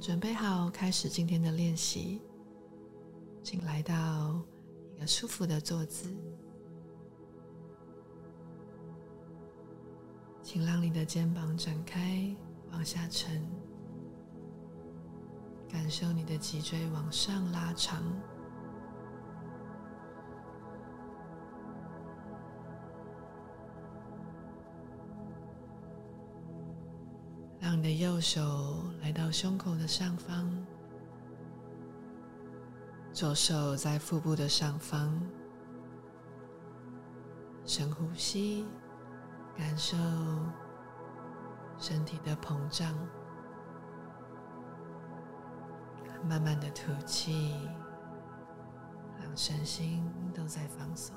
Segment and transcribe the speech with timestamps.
[0.00, 2.22] 准备好开始今天的练习，
[3.42, 4.42] 请来到
[4.96, 6.16] 一个舒服的坐姿，
[10.42, 12.34] 请让你的肩膀展开
[12.72, 13.46] 往下沉，
[15.68, 18.02] 感受你的脊椎往上拉长，
[27.60, 30.50] 让你的右手来到胸口的上方，
[33.12, 35.20] 左手在腹部的上方，
[37.64, 38.66] 深呼吸。
[39.56, 39.94] 感受
[41.76, 42.94] 身体的膨胀，
[46.26, 47.54] 慢慢的吐气，
[49.20, 51.14] 让身心都在放松。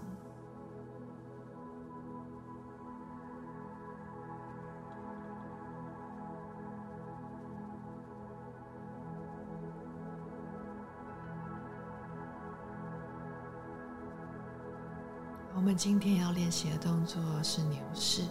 [15.64, 18.24] 我们今天要练习的动作是牛式。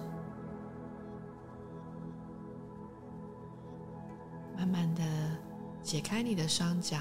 [4.55, 5.02] 慢慢的
[5.83, 6.98] 解开你的双脚，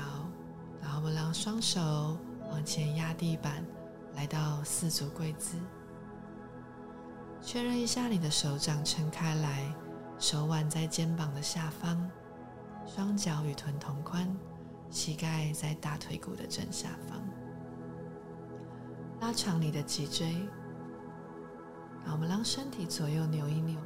[0.81, 2.17] 然后我们让双手
[2.49, 3.61] 往前压地板，
[4.15, 5.57] 来到四足跪姿。
[7.41, 9.75] 确认一下你的手掌撑开来，
[10.17, 12.09] 手腕在肩膀的下方，
[12.85, 14.33] 双脚与臀同宽，
[14.89, 17.21] 膝盖在大腿骨的正下方。
[19.21, 20.31] 拉长你的脊椎，
[22.01, 23.79] 然后我们让身体左右扭一扭。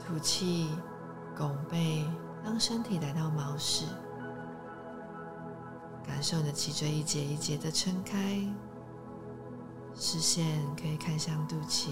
[0.00, 0.70] 吐气，
[1.36, 2.06] 拱背，
[2.42, 3.84] 让身体来到毛式，
[6.02, 8.40] 感受你的脊椎一节一节的撑开，
[9.94, 11.90] 视线可以看向肚脐。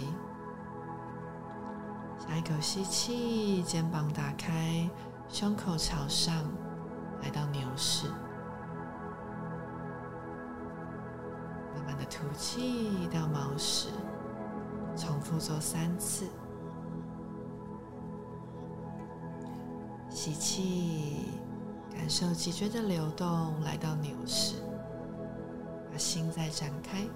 [2.18, 4.88] 下一口吸气，肩膀打开，
[5.28, 6.42] 胸口朝上。
[7.24, 8.06] 来到牛式，
[11.74, 13.88] 慢慢的吐气到毛式，
[14.94, 16.26] 重复做三次。
[20.10, 21.30] 吸气，
[21.94, 24.56] 感受脊椎的流动，来到牛式，
[25.90, 27.06] 把心再展开。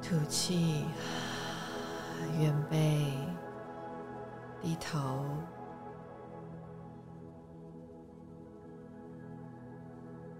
[0.00, 0.84] 吐气，
[2.38, 3.12] 圆背，
[4.62, 5.26] 低头。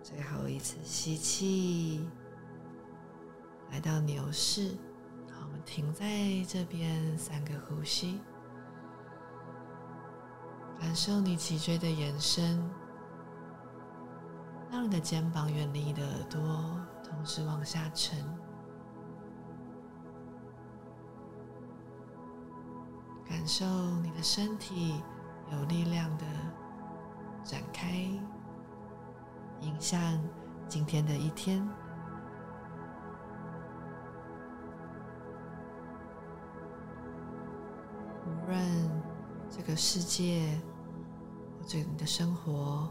[0.06, 2.08] 最后一次吸气，
[3.72, 4.70] 来到牛式，
[5.32, 6.06] 好，我们停在
[6.46, 8.20] 这边三个呼吸，
[10.78, 12.62] 感受你脊椎的延伸，
[14.70, 16.40] 让你的肩膀远离你的耳朵，
[17.02, 18.16] 同时往下沉，
[23.28, 23.66] 感受
[24.02, 25.02] 你的身体
[25.50, 26.24] 有力量的
[27.42, 28.08] 展开。
[29.76, 30.00] 迎向
[30.66, 31.62] 今天的一天，
[38.24, 38.58] 无论
[39.50, 40.58] 这个世界
[41.58, 42.90] 或者你的生活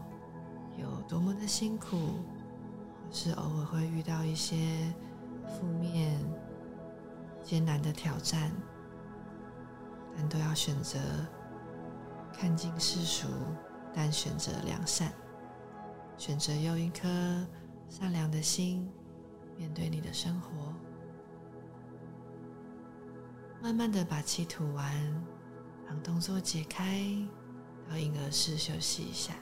[0.78, 4.56] 有多么的辛苦，或是偶尔会遇到一些
[5.44, 6.16] 负面、
[7.42, 8.52] 艰难的挑战，
[10.16, 11.00] 但都要选择
[12.32, 13.26] 看尽世俗，
[13.92, 15.12] 但选择良善。
[16.18, 17.08] 选择用一颗
[17.88, 18.88] 善良的心
[19.56, 20.74] 面对你的生活，
[23.62, 24.92] 慢慢的把气吐完，
[25.86, 27.00] 让动作解开，
[27.88, 29.34] 到婴儿室休息一下。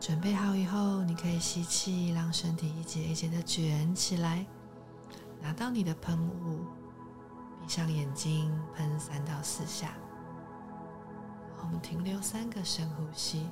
[0.00, 4.46] 准备好以后，你可以吸气，让身体一节一节的卷起来，
[5.40, 6.64] 拿到你的喷雾。
[7.68, 9.92] 向眼睛，喷三到四下。
[11.60, 13.46] 我们停留三个深呼吸。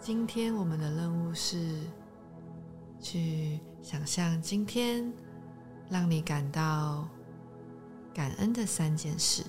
[0.00, 1.78] 今天我们的任务是
[2.98, 5.12] 去想象今天
[5.88, 7.06] 让你感到
[8.12, 9.44] 感恩的三件事。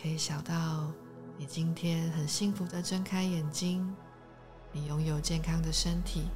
[0.00, 0.92] 可以想到
[1.36, 3.92] 你今天很幸福的睁开眼睛。
[4.74, 6.28] 你拥有健康的身体，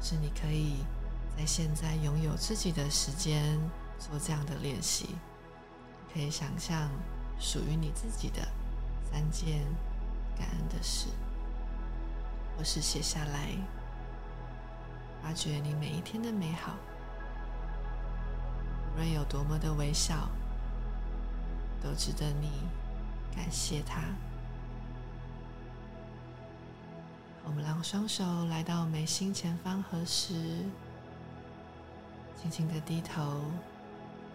[0.00, 0.84] 是你可以
[1.36, 3.58] 在现在拥有自己的时间
[3.98, 5.16] 做这样的练习。
[6.12, 6.88] 可以想象
[7.40, 8.46] 属于你自己的
[9.10, 9.64] 三件
[10.38, 11.08] 感恩的事，
[12.56, 13.48] 或是写下来，
[15.20, 16.76] 发掘你每一天的美好。
[18.92, 20.28] 无论有多么的微小，
[21.82, 22.62] 都值得你
[23.34, 24.02] 感谢它。
[27.54, 30.34] 我们让双手来到眉心前方合十，
[32.36, 33.42] 轻轻的低头，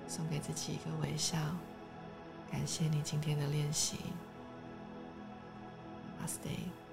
[0.07, 1.38] 送给自己一个微笑，
[2.50, 3.98] 感谢你今天的练习。
[6.18, 6.88] Namaste。